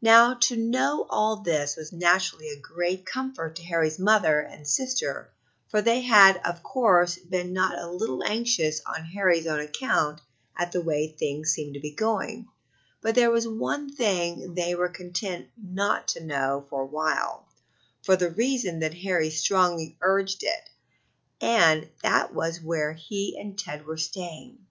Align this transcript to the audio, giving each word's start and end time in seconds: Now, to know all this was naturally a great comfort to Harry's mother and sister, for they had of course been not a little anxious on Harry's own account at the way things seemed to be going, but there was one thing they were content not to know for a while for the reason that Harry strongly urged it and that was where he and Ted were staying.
Now, 0.00 0.34
to 0.42 0.54
know 0.56 1.08
all 1.10 1.38
this 1.38 1.74
was 1.74 1.92
naturally 1.92 2.48
a 2.50 2.60
great 2.60 3.04
comfort 3.04 3.56
to 3.56 3.64
Harry's 3.64 3.98
mother 3.98 4.38
and 4.38 4.64
sister, 4.64 5.32
for 5.68 5.82
they 5.82 6.02
had 6.02 6.40
of 6.44 6.62
course 6.62 7.18
been 7.18 7.52
not 7.52 7.76
a 7.76 7.90
little 7.90 8.22
anxious 8.22 8.80
on 8.86 9.04
Harry's 9.06 9.48
own 9.48 9.58
account 9.58 10.20
at 10.56 10.70
the 10.70 10.80
way 10.80 11.08
things 11.08 11.50
seemed 11.50 11.74
to 11.74 11.80
be 11.80 11.90
going, 11.92 12.46
but 13.00 13.16
there 13.16 13.32
was 13.32 13.48
one 13.48 13.92
thing 13.92 14.54
they 14.54 14.76
were 14.76 14.88
content 14.88 15.48
not 15.60 16.06
to 16.10 16.22
know 16.24 16.64
for 16.70 16.82
a 16.82 16.86
while 16.86 17.48
for 18.04 18.14
the 18.14 18.30
reason 18.30 18.78
that 18.78 18.94
Harry 18.94 19.30
strongly 19.30 19.98
urged 20.00 20.44
it 20.44 20.70
and 21.40 21.88
that 22.04 22.32
was 22.32 22.60
where 22.60 22.92
he 22.92 23.36
and 23.36 23.58
Ted 23.58 23.84
were 23.84 23.96
staying. 23.96 24.64